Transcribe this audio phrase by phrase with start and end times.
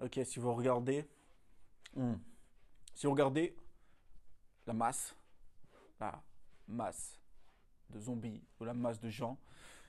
[0.00, 1.04] Ok, si vous regardez,
[1.96, 2.14] hmm.
[2.94, 3.56] si vous regardez
[4.66, 5.16] la masse,
[5.98, 6.22] la
[6.68, 7.18] masse
[7.90, 9.40] de zombies ou la masse de gens,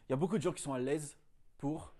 [0.07, 1.15] il y a beaucoup de gens qui sont à l'aise
[1.59, 1.93] pour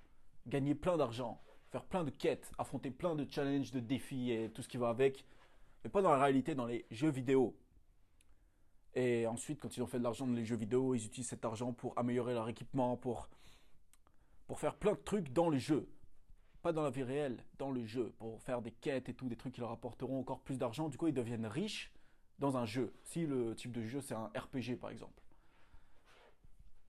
[0.48, 4.63] gagner plein d'argent, faire plein de quêtes, affronter plein de challenges, de défis et tout
[4.63, 5.23] ce qui va avec,
[5.83, 7.55] mais pas dans la réalité, dans les jeux vidéo.
[8.96, 11.46] Et ensuite, quand ils ont fait de l'argent dans les jeux vidéo, ils utilisent cet
[11.46, 13.29] argent pour améliorer leur équipement, pour,
[14.47, 15.87] pour faire plein de trucs dans le jeu.
[16.62, 19.38] Pas dans la vie réelle, dans le jeu, pour faire des quêtes et tout, des
[19.38, 20.90] trucs qui leur apporteront encore plus d'argent.
[20.90, 21.91] Du coup, ils deviennent riches
[22.40, 22.94] dans un jeu.
[23.04, 25.22] Si le type de jeu, c'est un RPG, par exemple.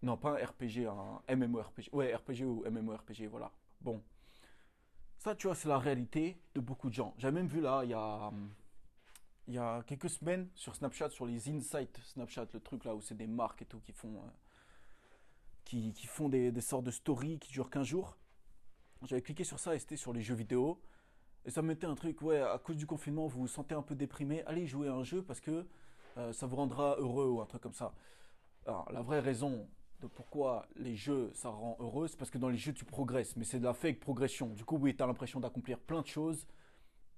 [0.02, 1.90] Non, pas un RPG, un MMORPG.
[1.92, 3.52] Ouais, RPG ou MMORPG, voilà.
[3.80, 4.02] Bon.
[5.18, 7.14] Ça, tu vois, c'est la réalité de beaucoup de gens.
[7.18, 8.32] J'ai même vu là, il y a,
[9.48, 13.16] y a quelques semaines sur Snapchat, sur les insights Snapchat, le truc là où c'est
[13.16, 14.30] des marques et tout qui font, euh,
[15.64, 18.16] qui, qui, font des, sortes de stories qui durent 15 jours.
[19.02, 20.80] J'avais cliqué sur ça et c'était sur les jeux vidéo.
[21.44, 23.82] Et ça me mettait un truc, ouais, à cause du confinement, vous vous sentez un
[23.82, 25.66] peu déprimé, allez jouer à un jeu parce que
[26.18, 27.94] euh, ça vous rendra heureux ou un truc comme ça.
[28.66, 29.66] Alors, la vraie raison,
[30.00, 33.36] de pourquoi les jeux, ça rend heureux, c'est parce que dans les jeux, tu progresses.
[33.36, 34.48] Mais c'est de la fake progression.
[34.48, 36.46] Du coup, oui, tu as l'impression d'accomplir plein de choses,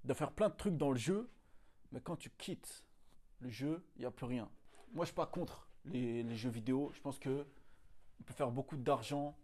[0.03, 1.29] de faire plein de trucs dans le jeu.
[1.91, 2.85] Mais quand tu quittes
[3.39, 4.49] le jeu, il n'y a plus rien.
[4.93, 6.91] Moi, je suis pas contre les, les jeux vidéo.
[6.93, 7.45] Je pense que
[8.19, 9.37] on peut faire beaucoup d'argent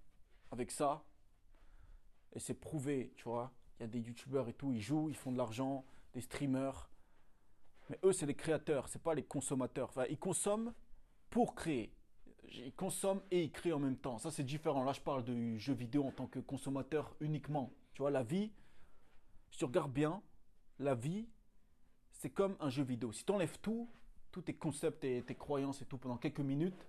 [0.51, 1.03] avec ça.
[2.33, 3.51] Et c'est prouvé, tu vois.
[3.79, 6.89] Il y a des youtubeurs et tout, ils jouent, ils font de l'argent, des streamers.
[7.89, 9.89] Mais eux, c'est les créateurs, c'est pas les consommateurs.
[9.89, 10.73] Enfin, ils consomment
[11.29, 11.93] pour créer
[12.51, 14.17] ils consomment et ils créent en même temps.
[14.17, 14.83] Ça, c'est différent.
[14.83, 17.71] Là, je parle de jeux vidéo en tant que consommateur uniquement.
[17.93, 18.51] Tu vois, la vie,
[19.51, 20.21] si tu regardes bien,
[20.79, 21.27] la vie,
[22.11, 23.11] c'est comme un jeu vidéo.
[23.11, 23.89] Si tu enlèves tout,
[24.31, 26.87] tous tes concepts et tes croyances et tout pendant quelques minutes,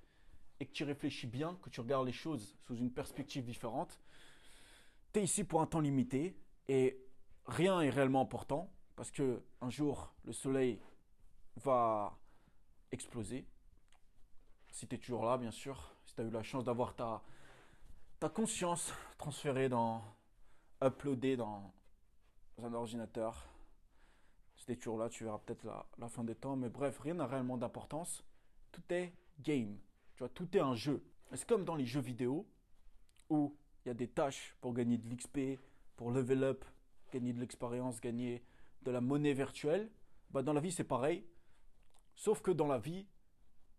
[0.61, 3.99] et que tu réfléchis bien, que tu regardes les choses sous une perspective différente,
[5.13, 6.37] tu es ici pour un temps limité
[6.69, 7.01] et
[7.47, 10.81] rien est réellement important parce que un jour, le soleil
[11.57, 12.17] va
[12.93, 13.47] exploser
[14.73, 17.23] si tu es toujours là, bien sûr, si tu as eu la chance d'avoir ta,
[18.19, 20.03] ta conscience transférée dans,
[20.83, 21.73] uploadée dans
[22.63, 23.47] un ordinateur.
[24.57, 26.57] Si tu es toujours là, tu verras peut-être la, la, fin des temps.
[26.57, 28.25] Mais bref, rien n'a réellement d'importance.
[28.73, 29.79] Tout est game.
[30.15, 31.03] Tu vois, tout est un jeu.
[31.33, 32.47] C'est comme dans les jeux vidéo
[33.29, 35.61] où il y a des tâches pour gagner de l'XP,
[35.97, 36.65] pour level up,
[37.13, 38.43] gagner de l'expérience, gagner
[38.83, 39.91] de la monnaie virtuelle.
[40.31, 41.25] Bah, dans la vie, c'est pareil.
[42.15, 43.07] Sauf que dans la vie,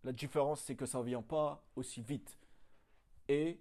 [0.04, 2.38] la différence, c'est que ça ne vient pas aussi vite.
[3.28, 3.60] Et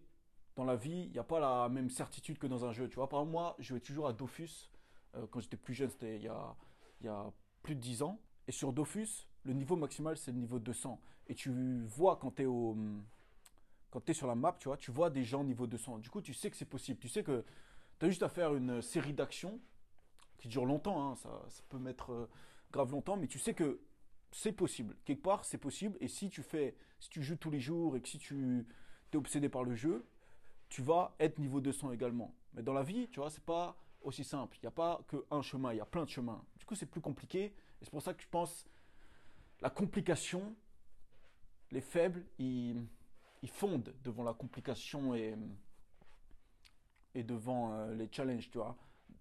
[0.55, 2.89] dans la vie, il n'y a pas la même certitude que dans un jeu.
[2.89, 4.71] Tu vois, par exemple, moi, je jouais toujours à Dofus.
[5.15, 6.55] Euh, quand j'étais plus jeune, c'était il y a,
[6.99, 7.31] il y a
[7.61, 8.19] plus de 10 ans.
[8.47, 10.99] Et sur Dofus, le niveau maximal, c'est le niveau 200.
[11.27, 12.75] Et tu vois quand tu es au
[13.91, 15.99] quand tu es sur la map, tu vois, tu vois des gens niveau 200.
[15.99, 16.97] Du coup, tu sais que c'est possible.
[16.99, 17.43] Tu sais que
[17.99, 19.59] tu as juste à faire une série d'actions
[20.37, 21.11] qui dure longtemps.
[21.11, 21.15] Hein.
[21.17, 22.29] Ça, ça, peut mettre euh,
[22.71, 23.81] grave longtemps, mais tu sais que
[24.31, 24.95] c'est possible.
[25.03, 25.97] Quelque part, c'est possible.
[25.99, 28.65] Et si tu fais, si tu joues tous les jours et que si tu
[29.11, 30.05] es obsédé par le jeu,
[30.69, 32.33] tu vas être niveau 200 également.
[32.53, 34.57] Mais dans la vie, tu vois, c'est pas aussi simple.
[34.57, 36.41] Il n'y a pas qu'un chemin, il y a plein de chemins.
[36.57, 37.43] Du coup, c'est plus compliqué.
[37.43, 38.65] Et c'est pour ça que je pense
[39.59, 40.55] la complication,
[41.71, 42.87] les faibles, ils,
[43.41, 45.35] ils fondent devant la complication et,
[47.15, 48.75] et devant euh, les challenges, tu vois.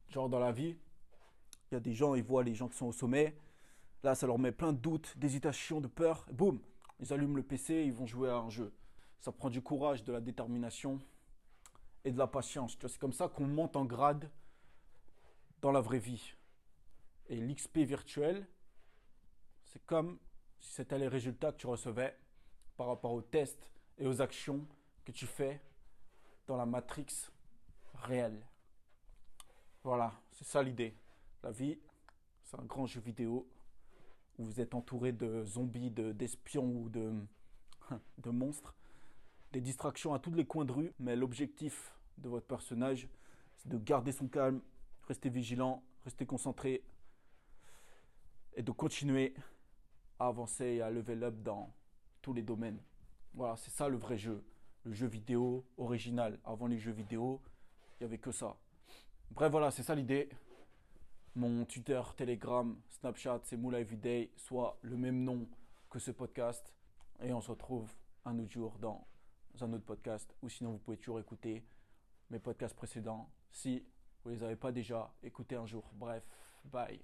[0.09, 0.77] Genre dans la vie,
[1.71, 3.37] il y a des gens, ils voient les gens qui sont au sommet,
[4.03, 6.27] Là, ça leur met plein de doutes, d'hésitation, de peur.
[6.33, 6.59] boum,
[7.01, 8.73] ils allument le PC ils vont jouer à un jeu.
[9.21, 10.99] Ça prend du courage, de la détermination
[12.05, 12.79] et de la patience.
[12.81, 14.31] C'est comme ça qu'on monte en grade
[15.61, 16.35] dans la vraie vie.
[17.29, 18.47] Et l'XP virtuel,
[19.65, 20.19] c'est comme
[20.59, 22.17] si c'était les résultats que tu recevais
[22.79, 23.71] par rapport aux tests
[24.01, 24.67] et aux actions
[25.05, 25.61] que tu fais
[26.47, 27.07] dans la matrix
[27.95, 28.45] réelle.
[29.85, 30.97] Voilà, c'est ça l'idée.
[31.43, 31.79] La vie,
[32.43, 33.47] c'est un grand jeu vidéo
[34.39, 37.13] où vous êtes entouré de zombies, d'espions ou de,
[38.19, 38.75] de monstres.
[39.53, 43.09] Des distractions à tous les coins de rue, mais l'objectif de votre personnage,
[43.57, 44.63] c'est de garder son calme,
[45.09, 46.83] rester vigilant, rester concentré
[48.55, 49.35] et de continuer
[50.19, 51.75] à avancer et à level up dans
[52.23, 52.81] tous les domaines.
[53.35, 54.45] Voilà, c'est ça le vrai jeu.
[54.85, 56.39] Le jeu vidéo original.
[56.45, 57.41] Avant les jeux vidéo,
[57.95, 58.57] il n'y avait que ça.
[59.31, 60.29] Bref, voilà, c'est ça l'idée.
[61.35, 65.49] Mon Twitter, Telegram, Snapchat, c'est Moula Everyday, soit le même nom
[65.89, 66.73] que ce podcast.
[67.23, 67.93] Et on se retrouve
[68.25, 69.07] un autre jour dans
[69.61, 70.35] un autre podcast.
[70.43, 71.65] Ou sinon, vous pouvez toujours écouter
[72.31, 73.85] mes podcasts précédents si
[74.25, 75.89] vous ne les avez pas déjà écoutés un jour.
[75.95, 76.25] Bref,
[76.65, 77.01] bye.